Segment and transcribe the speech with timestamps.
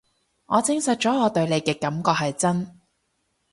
[0.47, 2.79] 我證實咗我對你嘅感覺係真